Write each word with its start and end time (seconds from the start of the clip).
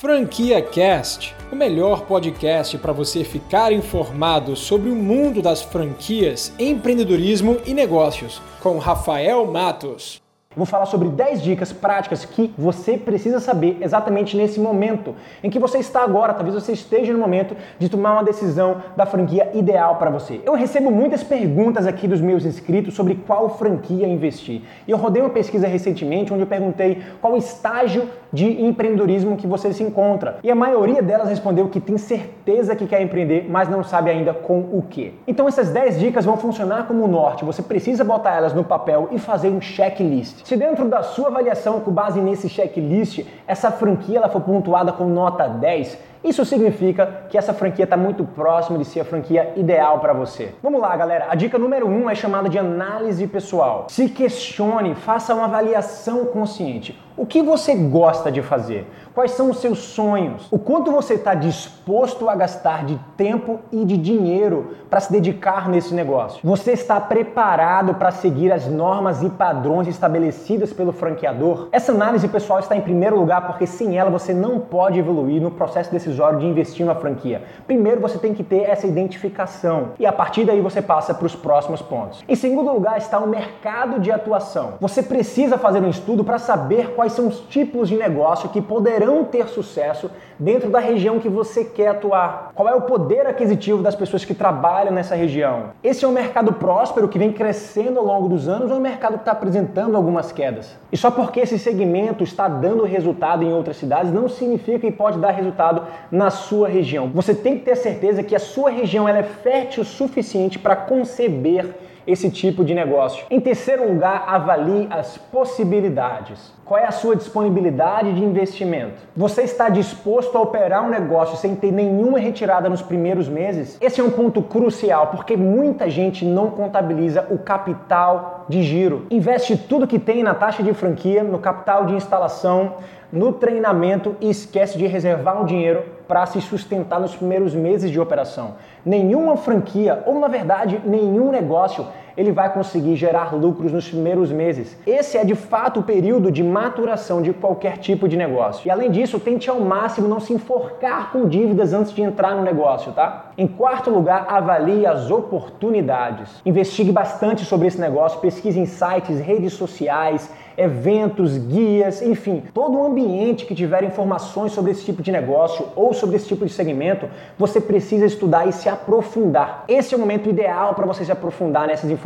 Franquia 0.00 0.62
Cast, 0.62 1.36
o 1.52 1.54
melhor 1.54 2.06
podcast 2.06 2.78
para 2.78 2.90
você 2.90 3.22
ficar 3.22 3.70
informado 3.70 4.56
sobre 4.56 4.88
o 4.88 4.96
mundo 4.96 5.42
das 5.42 5.60
franquias, 5.60 6.54
empreendedorismo 6.58 7.58
e 7.66 7.74
negócios, 7.74 8.40
com 8.62 8.78
Rafael 8.78 9.44
Matos. 9.44 10.22
Vou 10.56 10.66
falar 10.66 10.86
sobre 10.86 11.08
10 11.08 11.42
dicas 11.42 11.72
práticas 11.72 12.24
que 12.24 12.52
você 12.58 12.98
precisa 12.98 13.38
saber 13.38 13.78
exatamente 13.80 14.36
nesse 14.36 14.58
momento 14.58 15.14
em 15.44 15.48
que 15.48 15.60
você 15.60 15.78
está 15.78 16.02
agora. 16.02 16.34
Talvez 16.34 16.56
você 16.56 16.72
esteja 16.72 17.12
no 17.12 17.20
momento 17.20 17.56
de 17.78 17.88
tomar 17.88 18.14
uma 18.14 18.24
decisão 18.24 18.82
da 18.96 19.06
franquia 19.06 19.48
ideal 19.54 19.94
para 19.94 20.10
você. 20.10 20.40
Eu 20.44 20.54
recebo 20.54 20.90
muitas 20.90 21.22
perguntas 21.22 21.86
aqui 21.86 22.08
dos 22.08 22.20
meus 22.20 22.44
inscritos 22.44 22.94
sobre 22.94 23.14
qual 23.14 23.56
franquia 23.56 24.08
investir. 24.08 24.62
E 24.88 24.90
eu 24.90 24.96
rodei 24.96 25.22
uma 25.22 25.30
pesquisa 25.30 25.68
recentemente 25.68 26.32
onde 26.32 26.42
eu 26.42 26.48
perguntei 26.48 27.00
qual 27.20 27.36
estágio 27.36 28.08
de 28.32 28.62
empreendedorismo 28.62 29.36
que 29.36 29.46
você 29.46 29.72
se 29.72 29.82
encontra. 29.82 30.38
E 30.42 30.50
a 30.50 30.54
maioria 30.54 31.02
delas 31.02 31.28
respondeu 31.28 31.68
que 31.68 31.80
tem 31.80 31.98
certeza 31.98 32.76
que 32.76 32.86
quer 32.86 33.02
empreender, 33.02 33.46
mas 33.48 33.68
não 33.68 33.82
sabe 33.82 34.10
ainda 34.10 34.32
com 34.32 34.58
o 34.72 34.84
que. 34.88 35.14
Então 35.26 35.48
essas 35.48 35.70
10 35.70 35.98
dicas 35.98 36.24
vão 36.24 36.36
funcionar 36.36 36.86
como 36.86 37.06
norte. 37.06 37.44
Você 37.44 37.62
precisa 37.62 38.04
botar 38.04 38.36
elas 38.36 38.54
no 38.54 38.64
papel 38.64 39.08
e 39.10 39.18
fazer 39.18 39.48
um 39.48 39.60
checklist. 39.60 40.46
Se 40.46 40.56
dentro 40.56 40.88
da 40.88 41.02
sua 41.02 41.28
avaliação, 41.28 41.80
com 41.80 41.90
base 41.90 42.20
nesse 42.20 42.48
checklist, 42.48 43.24
essa 43.46 43.70
franquia 43.70 44.18
ela 44.18 44.28
for 44.28 44.40
pontuada 44.40 44.92
com 44.92 45.04
nota 45.04 45.48
10, 45.48 45.98
isso 46.22 46.44
significa 46.44 47.24
que 47.30 47.38
essa 47.38 47.54
franquia 47.54 47.84
está 47.84 47.96
muito 47.96 48.24
próxima 48.24 48.78
de 48.78 48.84
ser 48.84 49.00
a 49.00 49.04
franquia 49.04 49.52
ideal 49.56 50.00
para 50.00 50.12
você. 50.12 50.54
Vamos 50.62 50.80
lá, 50.80 50.94
galera. 50.94 51.28
A 51.30 51.34
dica 51.34 51.58
número 51.58 51.88
1 51.88 51.90
um 51.90 52.10
é 52.10 52.14
chamada 52.14 52.48
de 52.48 52.58
análise 52.58 53.26
pessoal. 53.26 53.86
Se 53.88 54.08
questione, 54.08 54.94
faça 54.94 55.34
uma 55.34 55.46
avaliação 55.46 56.26
consciente. 56.26 56.98
O 57.16 57.24
que 57.24 57.42
você 57.42 57.74
gosta 57.74 58.30
de 58.30 58.42
fazer? 58.42 58.86
Quais 59.12 59.32
são 59.32 59.50
os 59.50 59.58
seus 59.58 59.80
sonhos? 59.80 60.46
O 60.52 60.58
quanto 60.58 60.92
você 60.92 61.14
está 61.14 61.34
disposto 61.34 62.28
a 62.28 62.36
gastar 62.36 62.84
de 62.84 62.96
tempo 63.16 63.58
e 63.72 63.84
de 63.84 63.96
dinheiro 63.96 64.76
para 64.88 65.00
se 65.00 65.10
dedicar 65.10 65.68
nesse 65.68 65.92
negócio? 65.92 66.38
Você 66.44 66.72
está 66.72 67.00
preparado 67.00 67.94
para 67.94 68.12
seguir 68.12 68.52
as 68.52 68.68
normas 68.68 69.20
e 69.20 69.28
padrões 69.28 69.88
estabelecidas 69.88 70.72
pelo 70.72 70.92
franqueador? 70.92 71.68
Essa 71.72 71.90
análise 71.90 72.28
pessoal 72.28 72.60
está 72.60 72.76
em 72.76 72.80
primeiro 72.80 73.18
lugar 73.18 73.48
porque 73.48 73.66
sem 73.66 73.98
ela 73.98 74.10
você 74.10 74.32
não 74.32 74.60
pode 74.60 75.00
evoluir 75.00 75.42
no 75.42 75.50
processo 75.50 75.90
decisório 75.90 76.38
de 76.38 76.46
investir 76.46 76.86
na 76.86 76.94
franquia. 76.94 77.42
Primeiro 77.66 78.00
você 78.00 78.16
tem 78.16 78.32
que 78.32 78.44
ter 78.44 78.70
essa 78.70 78.86
identificação 78.86 79.88
e 79.98 80.06
a 80.06 80.12
partir 80.12 80.44
daí 80.44 80.60
você 80.60 80.80
passa 80.80 81.12
para 81.12 81.26
os 81.26 81.34
próximos 81.34 81.82
pontos. 81.82 82.22
Em 82.28 82.36
segundo 82.36 82.72
lugar 82.72 82.96
está 82.96 83.18
o 83.18 83.26
mercado 83.26 83.98
de 83.98 84.12
atuação. 84.12 84.74
Você 84.80 85.02
precisa 85.02 85.58
fazer 85.58 85.82
um 85.82 85.90
estudo 85.90 86.22
para 86.22 86.38
saber 86.38 86.94
quais 86.94 87.12
são 87.12 87.26
os 87.26 87.40
tipos 87.40 87.88
de 87.88 87.96
negócio 87.96 88.48
que 88.50 88.62
poderão 88.62 88.99
ter 89.30 89.48
sucesso 89.48 90.10
dentro 90.38 90.70
da 90.70 90.78
região 90.78 91.18
que 91.18 91.28
você 91.28 91.64
quer 91.64 91.88
atuar. 91.88 92.52
Qual 92.54 92.68
é 92.68 92.74
o 92.74 92.82
poder 92.82 93.26
aquisitivo 93.26 93.82
das 93.82 93.94
pessoas 93.94 94.24
que 94.24 94.34
trabalham 94.34 94.92
nessa 94.92 95.14
região? 95.14 95.70
Esse 95.82 96.04
é 96.04 96.08
um 96.08 96.12
mercado 96.12 96.52
próspero 96.52 97.08
que 97.08 97.18
vem 97.18 97.32
crescendo 97.32 97.98
ao 97.98 98.04
longo 98.04 98.28
dos 98.28 98.48
anos 98.48 98.70
ou 98.70 98.76
é 98.76 98.78
um 98.78 98.82
mercado 98.82 99.14
que 99.14 99.20
está 99.20 99.32
apresentando 99.32 99.96
algumas 99.96 100.32
quedas? 100.32 100.76
E 100.90 100.96
só 100.96 101.10
porque 101.10 101.40
esse 101.40 101.58
segmento 101.58 102.24
está 102.24 102.48
dando 102.48 102.84
resultado 102.84 103.44
em 103.44 103.52
outras 103.52 103.76
cidades 103.76 104.12
não 104.12 104.28
significa 104.28 104.78
que 104.80 104.90
pode 104.90 105.18
dar 105.18 105.30
resultado 105.30 105.82
na 106.10 106.30
sua 106.30 106.68
região. 106.68 107.10
Você 107.14 107.34
tem 107.34 107.58
que 107.58 107.64
ter 107.64 107.76
certeza 107.76 108.22
que 108.22 108.34
a 108.34 108.40
sua 108.40 108.70
região 108.70 109.08
ela 109.08 109.18
é 109.18 109.22
fértil 109.22 109.82
o 109.82 109.86
suficiente 109.86 110.58
para 110.58 110.76
conceber 110.76 111.74
esse 112.06 112.30
tipo 112.30 112.64
de 112.64 112.74
negócio. 112.74 113.24
Em 113.30 113.40
terceiro 113.40 113.86
lugar, 113.86 114.24
avalie 114.26 114.86
as 114.90 115.16
possibilidades. 115.16 116.52
Qual 116.64 116.78
é 116.78 116.86
a 116.86 116.92
sua 116.92 117.16
disponibilidade 117.16 118.12
de 118.14 118.24
investimento? 118.24 119.02
Você 119.16 119.42
está 119.42 119.68
disposto 119.68 120.38
a 120.38 120.40
operar 120.40 120.84
um 120.84 120.88
negócio 120.88 121.36
sem 121.36 121.56
ter 121.56 121.72
nenhuma 121.72 122.18
retirada 122.18 122.68
nos 122.68 122.80
primeiros 122.80 123.28
meses? 123.28 123.76
Esse 123.80 124.00
é 124.00 124.04
um 124.04 124.10
ponto 124.10 124.40
crucial 124.42 125.08
porque 125.08 125.36
muita 125.36 125.90
gente 125.90 126.24
não 126.24 126.50
contabiliza 126.50 127.26
o 127.30 127.38
capital 127.38 128.46
de 128.48 128.62
giro. 128.62 129.06
Investe 129.10 129.56
tudo 129.56 129.86
que 129.86 129.98
tem 129.98 130.22
na 130.22 130.34
taxa 130.34 130.62
de 130.62 130.72
franquia, 130.72 131.24
no 131.24 131.38
capital 131.38 131.86
de 131.86 131.94
instalação, 131.94 132.74
no 133.12 133.32
treinamento 133.32 134.14
e 134.20 134.30
esquece 134.30 134.78
de 134.78 134.86
reservar 134.86 135.42
um 135.42 135.44
dinheiro 135.44 135.82
para 136.10 136.26
se 136.26 136.40
sustentar 136.40 136.98
nos 136.98 137.14
primeiros 137.14 137.54
meses 137.54 137.88
de 137.88 138.00
operação. 138.00 138.56
Nenhuma 138.84 139.36
franquia, 139.36 140.02
ou 140.06 140.18
na 140.18 140.26
verdade, 140.26 140.82
nenhum 140.84 141.30
negócio 141.30 141.86
ele 142.16 142.32
vai 142.32 142.52
conseguir 142.52 142.96
gerar 142.96 143.34
lucros 143.34 143.72
nos 143.72 143.88
primeiros 143.88 144.30
meses. 144.30 144.76
Esse 144.86 145.16
é 145.16 145.24
de 145.24 145.34
fato 145.34 145.80
o 145.80 145.82
período 145.82 146.30
de 146.30 146.42
maturação 146.42 147.22
de 147.22 147.32
qualquer 147.32 147.78
tipo 147.78 148.08
de 148.08 148.16
negócio. 148.16 148.66
E 148.66 148.70
além 148.70 148.90
disso, 148.90 149.18
tente 149.20 149.48
ao 149.48 149.60
máximo 149.60 150.08
não 150.08 150.20
se 150.20 150.32
enforcar 150.32 151.12
com 151.12 151.28
dívidas 151.28 151.72
antes 151.72 151.92
de 151.92 152.02
entrar 152.02 152.34
no 152.34 152.42
negócio, 152.42 152.92
tá? 152.92 153.30
Em 153.36 153.46
quarto 153.46 153.90
lugar, 153.90 154.26
avalie 154.28 154.86
as 154.86 155.10
oportunidades. 155.10 156.40
Investigue 156.44 156.92
bastante 156.92 157.44
sobre 157.44 157.68
esse 157.68 157.80
negócio, 157.80 158.20
pesquise 158.20 158.58
em 158.58 158.66
sites, 158.66 159.18
redes 159.20 159.52
sociais, 159.54 160.30
eventos, 160.60 161.38
guias, 161.38 162.02
enfim, 162.02 162.42
todo 162.52 162.76
o 162.76 162.84
ambiente 162.84 163.46
que 163.46 163.54
tiver 163.54 163.82
informações 163.82 164.52
sobre 164.52 164.72
esse 164.72 164.84
tipo 164.84 165.02
de 165.02 165.10
negócio 165.10 165.66
ou 165.74 165.94
sobre 165.94 166.16
esse 166.16 166.26
tipo 166.26 166.44
de 166.44 166.52
segmento, 166.52 167.08
você 167.38 167.60
precisa 167.60 168.04
estudar 168.04 168.46
e 168.46 168.52
se 168.52 168.68
aprofundar. 168.68 169.64
Esse 169.66 169.94
é 169.94 169.96
o 169.96 170.00
momento 170.00 170.28
ideal 170.28 170.74
para 170.74 170.86
você 170.86 171.04
se 171.04 171.12
aprofundar 171.12 171.66
nessas 171.66 171.90
informações. 171.90 171.99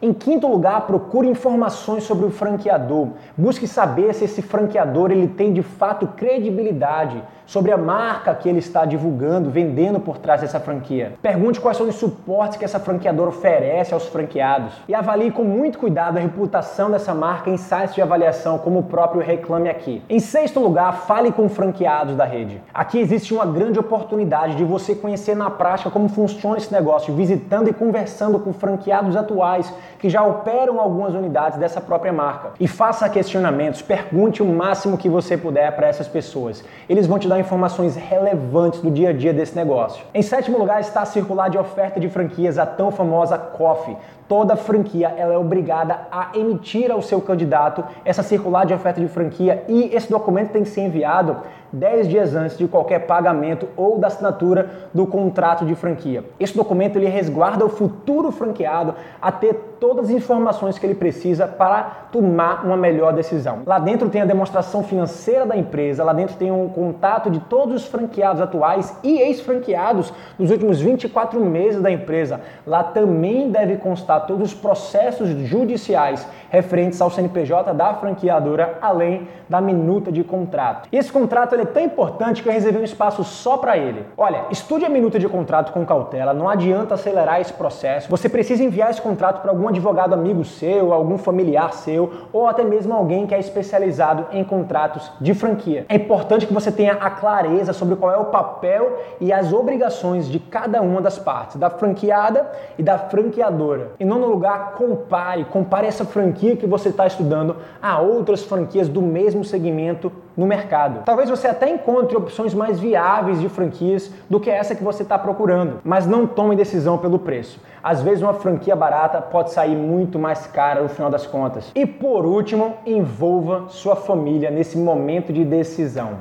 Em 0.00 0.12
quinto 0.12 0.46
lugar, 0.46 0.86
procure 0.86 1.28
informações 1.28 2.04
sobre 2.04 2.24
o 2.26 2.30
franqueador. 2.30 3.08
Busque 3.36 3.66
saber 3.66 4.14
se 4.14 4.24
esse 4.24 4.40
franqueador 4.40 5.10
ele 5.10 5.28
tem 5.28 5.52
de 5.52 5.62
fato 5.62 6.06
credibilidade 6.08 7.22
sobre 7.48 7.72
a 7.72 7.78
marca 7.78 8.34
que 8.34 8.46
ele 8.46 8.58
está 8.58 8.84
divulgando, 8.84 9.48
vendendo 9.48 9.98
por 9.98 10.18
trás 10.18 10.42
dessa 10.42 10.60
franquia. 10.60 11.14
Pergunte 11.22 11.58
quais 11.58 11.78
são 11.78 11.88
os 11.88 11.94
suportes 11.94 12.58
que 12.58 12.64
essa 12.64 12.78
franqueadora 12.78 13.30
oferece 13.30 13.94
aos 13.94 14.06
franqueados 14.06 14.74
e 14.86 14.94
avalie 14.94 15.30
com 15.30 15.44
muito 15.44 15.78
cuidado 15.78 16.18
a 16.18 16.20
reputação 16.20 16.90
dessa 16.90 17.14
marca 17.14 17.48
em 17.48 17.56
sites 17.56 17.94
de 17.94 18.02
avaliação 18.02 18.58
como 18.58 18.80
o 18.80 18.82
próprio 18.82 19.22
Reclame 19.22 19.70
Aqui. 19.70 20.02
Em 20.10 20.20
sexto 20.20 20.60
lugar, 20.60 21.06
fale 21.06 21.32
com 21.32 21.48
franqueados 21.48 22.14
da 22.14 22.26
rede. 22.26 22.60
Aqui 22.72 22.98
existe 22.98 23.32
uma 23.32 23.46
grande 23.46 23.78
oportunidade 23.78 24.54
de 24.54 24.64
você 24.64 24.94
conhecer 24.94 25.34
na 25.34 25.48
prática 25.48 25.90
como 25.90 26.10
funciona 26.10 26.58
esse 26.58 26.70
negócio, 26.70 27.14
visitando 27.14 27.70
e 27.70 27.72
conversando 27.72 28.38
com 28.38 28.52
franqueados 28.52 29.16
atuais 29.16 29.72
que 29.98 30.10
já 30.10 30.22
operam 30.22 30.78
algumas 30.78 31.14
unidades 31.14 31.58
dessa 31.58 31.80
própria 31.80 32.12
marca. 32.12 32.50
E 32.60 32.68
faça 32.68 33.08
questionamentos, 33.08 33.80
pergunte 33.80 34.42
o 34.42 34.46
máximo 34.46 34.98
que 34.98 35.08
você 35.08 35.34
puder 35.34 35.74
para 35.74 35.86
essas 35.86 36.06
pessoas. 36.06 36.62
Eles 36.86 37.06
vão 37.06 37.18
te 37.18 37.26
dar 37.26 37.37
informações 37.38 37.96
relevantes 37.96 38.80
do 38.80 38.90
dia 38.90 39.10
a 39.10 39.12
dia 39.12 39.32
desse 39.32 39.54
negócio. 39.54 40.04
Em 40.12 40.22
sétimo 40.22 40.58
lugar 40.58 40.80
está 40.80 41.02
a 41.02 41.06
circular 41.06 41.48
de 41.48 41.58
oferta 41.58 41.98
de 41.98 42.08
franquias, 42.08 42.58
a 42.58 42.66
tão 42.66 42.90
famosa 42.90 43.38
COF. 43.38 43.96
Toda 44.28 44.56
franquia 44.56 45.14
ela 45.16 45.32
é 45.32 45.38
obrigada 45.38 46.00
a 46.12 46.30
emitir 46.34 46.90
ao 46.90 47.00
seu 47.00 47.20
candidato 47.20 47.82
essa 48.04 48.22
circular 48.22 48.66
de 48.66 48.74
oferta 48.74 49.00
de 49.00 49.08
franquia 49.08 49.64
e 49.66 49.94
esse 49.94 50.10
documento 50.10 50.50
tem 50.50 50.62
que 50.62 50.68
ser 50.68 50.82
enviado 50.82 51.38
10 51.72 52.08
dias 52.08 52.34
antes 52.34 52.56
de 52.56 52.66
qualquer 52.66 53.00
pagamento 53.06 53.68
ou 53.76 53.98
da 53.98 54.06
assinatura 54.06 54.70
do 54.92 55.06
contrato 55.06 55.64
de 55.64 55.74
franquia. 55.74 56.24
Esse 56.38 56.56
documento 56.56 56.96
ele 56.96 57.08
resguarda 57.08 57.64
o 57.64 57.68
futuro 57.68 58.30
franqueado 58.30 58.94
a 59.20 59.30
ter 59.30 59.54
todas 59.78 60.06
as 60.06 60.10
informações 60.10 60.78
que 60.78 60.86
ele 60.86 60.94
precisa 60.94 61.46
para 61.46 62.08
tomar 62.10 62.64
uma 62.64 62.76
melhor 62.76 63.12
decisão. 63.12 63.60
Lá 63.66 63.78
dentro 63.78 64.08
tem 64.08 64.22
a 64.22 64.26
demonstração 64.26 64.82
financeira 64.82 65.46
da 65.46 65.56
empresa, 65.56 66.04
lá 66.04 66.12
dentro 66.12 66.36
tem 66.36 66.50
um 66.50 66.68
contato 66.68 67.27
de 67.30 67.40
todos 67.40 67.82
os 67.82 67.86
franqueados 67.86 68.40
atuais 68.40 68.96
e 69.02 69.18
ex-franqueados 69.20 70.12
dos 70.38 70.50
últimos 70.50 70.80
24 70.80 71.40
meses 71.40 71.80
da 71.80 71.90
empresa. 71.90 72.40
Lá 72.66 72.82
também 72.82 73.50
deve 73.50 73.76
constar 73.76 74.26
todos 74.26 74.52
os 74.52 74.54
processos 74.54 75.28
judiciais 75.46 76.26
referentes 76.50 77.00
ao 77.00 77.10
CNPJ 77.10 77.74
da 77.74 77.94
franqueadora, 77.94 78.78
além 78.80 79.28
da 79.48 79.60
minuta 79.60 80.10
de 80.10 80.22
contrato. 80.24 80.88
Esse 80.92 81.10
contrato 81.10 81.54
é 81.54 81.64
tão 81.64 81.82
importante 81.82 82.42
que 82.42 82.48
eu 82.48 82.52
reservei 82.52 82.80
um 82.80 82.84
espaço 82.84 83.24
só 83.24 83.56
para 83.56 83.76
ele. 83.76 84.04
Olha, 84.16 84.44
estude 84.50 84.84
a 84.84 84.88
minuta 84.88 85.18
de 85.18 85.28
contrato 85.28 85.72
com 85.72 85.84
cautela, 85.84 86.32
não 86.32 86.48
adianta 86.48 86.94
acelerar 86.94 87.40
esse 87.40 87.52
processo. 87.52 88.08
Você 88.10 88.28
precisa 88.28 88.62
enviar 88.62 88.90
esse 88.90 89.00
contrato 89.00 89.40
para 89.40 89.50
algum 89.50 89.68
advogado 89.68 90.14
amigo 90.14 90.44
seu, 90.44 90.92
algum 90.92 91.18
familiar 91.18 91.72
seu, 91.72 92.12
ou 92.32 92.46
até 92.46 92.64
mesmo 92.64 92.92
alguém 92.94 93.26
que 93.26 93.34
é 93.34 93.38
especializado 93.38 94.26
em 94.32 94.44
contratos 94.44 95.10
de 95.20 95.34
franquia. 95.34 95.86
É 95.88 95.96
importante 95.96 96.46
que 96.46 96.52
você 96.52 96.70
tenha 96.70 96.94
a 96.94 97.10
clareza 97.18 97.72
sobre 97.72 97.96
qual 97.96 98.12
é 98.12 98.16
o 98.16 98.26
papel 98.26 98.98
e 99.20 99.32
as 99.32 99.52
obrigações 99.52 100.28
de 100.28 100.38
cada 100.38 100.80
uma 100.80 101.00
das 101.00 101.18
partes, 101.18 101.56
da 101.56 101.68
franqueada 101.68 102.50
e 102.78 102.82
da 102.82 102.96
franqueadora. 102.98 103.92
Em 103.98 104.04
nono 104.04 104.26
lugar, 104.26 104.72
compare, 104.72 105.44
compare 105.44 105.86
essa 105.86 106.04
franquia 106.04 106.56
que 106.56 106.66
você 106.66 106.90
está 106.90 107.06
estudando 107.06 107.56
a 107.82 108.00
outras 108.00 108.44
franquias 108.44 108.88
do 108.88 109.02
mesmo 109.02 109.44
segmento 109.44 110.12
no 110.36 110.46
mercado. 110.46 111.02
Talvez 111.04 111.28
você 111.28 111.48
até 111.48 111.68
encontre 111.68 112.16
opções 112.16 112.54
mais 112.54 112.78
viáveis 112.78 113.40
de 113.40 113.48
franquias 113.48 114.12
do 114.30 114.38
que 114.38 114.48
essa 114.48 114.74
que 114.74 114.84
você 114.84 115.02
está 115.02 115.18
procurando, 115.18 115.80
mas 115.82 116.06
não 116.06 116.28
tome 116.28 116.54
decisão 116.54 116.96
pelo 116.96 117.18
preço. 117.18 117.60
Às 117.82 118.02
vezes 118.02 118.22
uma 118.22 118.34
franquia 118.34 118.76
barata 118.76 119.20
pode 119.20 119.50
sair 119.50 119.74
muito 119.74 120.18
mais 120.18 120.46
cara 120.46 120.82
no 120.82 120.88
final 120.88 121.10
das 121.10 121.26
contas. 121.26 121.72
E 121.74 121.84
por 121.84 122.24
último, 122.24 122.74
envolva 122.86 123.64
sua 123.68 123.96
família 123.96 124.50
nesse 124.50 124.78
momento 124.78 125.32
de 125.32 125.44
decisão. 125.44 126.18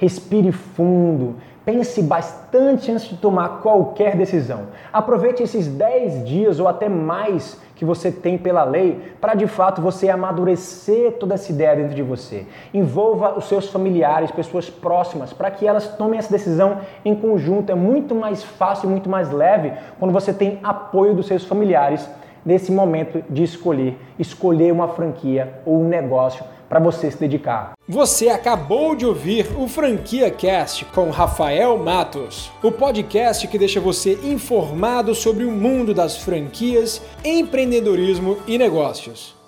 Respire 0.00 0.50
fundo, 0.50 1.36
pense 1.62 2.02
bastante 2.02 2.90
antes 2.90 3.06
de 3.06 3.18
tomar 3.18 3.60
qualquer 3.60 4.16
decisão. 4.16 4.62
Aproveite 4.90 5.42
esses 5.42 5.66
10 5.68 6.24
dias 6.24 6.58
ou 6.58 6.66
até 6.66 6.88
mais 6.88 7.60
que 7.76 7.84
você 7.84 8.10
tem 8.10 8.38
pela 8.38 8.64
lei 8.64 9.14
para 9.20 9.34
de 9.34 9.46
fato 9.46 9.82
você 9.82 10.08
amadurecer 10.08 11.12
toda 11.12 11.34
essa 11.34 11.52
ideia 11.52 11.76
dentro 11.76 11.94
de 11.94 12.02
você. 12.02 12.46
Envolva 12.72 13.36
os 13.36 13.44
seus 13.44 13.68
familiares, 13.68 14.30
pessoas 14.30 14.70
próximas, 14.70 15.34
para 15.34 15.50
que 15.50 15.66
elas 15.66 15.86
tomem 15.96 16.18
essa 16.18 16.32
decisão 16.32 16.78
em 17.04 17.14
conjunto. 17.14 17.70
É 17.70 17.74
muito 17.74 18.14
mais 18.14 18.42
fácil 18.42 18.88
muito 18.88 19.10
mais 19.10 19.30
leve 19.30 19.74
quando 19.98 20.12
você 20.12 20.32
tem 20.32 20.58
apoio 20.62 21.14
dos 21.14 21.26
seus 21.26 21.44
familiares 21.44 22.08
nesse 22.44 22.72
momento 22.72 23.22
de 23.28 23.42
escolher, 23.42 23.96
escolher 24.18 24.72
uma 24.72 24.88
franquia 24.88 25.60
ou 25.64 25.80
um 25.80 25.88
negócio 25.88 26.44
para 26.68 26.78
você 26.78 27.10
se 27.10 27.18
dedicar. 27.18 27.72
Você 27.88 28.28
acabou 28.28 28.94
de 28.94 29.04
ouvir 29.04 29.46
o 29.58 29.66
Franquia 29.66 30.30
Cast 30.30 30.84
com 30.86 31.10
Rafael 31.10 31.76
Matos, 31.76 32.52
o 32.62 32.70
podcast 32.70 33.48
que 33.48 33.58
deixa 33.58 33.80
você 33.80 34.12
informado 34.22 35.12
sobre 35.12 35.44
o 35.44 35.50
mundo 35.50 35.92
das 35.92 36.16
franquias, 36.16 37.02
empreendedorismo 37.24 38.38
e 38.46 38.56
negócios. 38.56 39.39